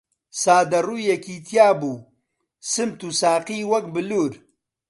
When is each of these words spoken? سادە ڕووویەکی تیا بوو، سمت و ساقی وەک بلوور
سادە 0.41 0.79
ڕووویەکی 0.87 1.35
تیا 1.47 1.67
بوو، 1.79 2.05
سمت 2.71 2.99
و 3.07 3.09
ساقی 3.21 3.67
وەک 3.71 3.85
بلوور 3.93 4.33